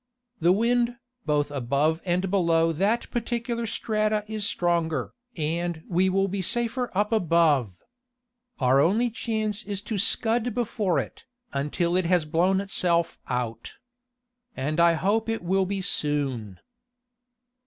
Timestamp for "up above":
6.97-7.75